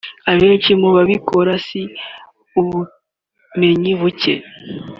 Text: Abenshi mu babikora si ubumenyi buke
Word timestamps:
Abenshi 0.31 0.71
mu 0.81 0.89
babikora 0.95 1.53
si 1.67 1.81
ubumenyi 2.59 3.91
buke 3.99 4.33